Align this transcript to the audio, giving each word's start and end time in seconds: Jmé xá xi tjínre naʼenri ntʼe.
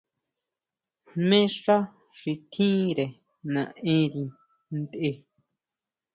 Jmé 1.11 1.39
xá 1.61 1.77
xi 2.19 2.31
tjínre 2.51 3.05
naʼenri 3.53 4.23
ntʼe. 4.79 5.11